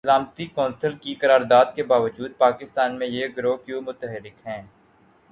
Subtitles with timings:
[0.03, 4.61] سلامتی کونسل کی قرارداد کے باجود پاکستان میں یہ گروہ کیوں متحرک ہیں؟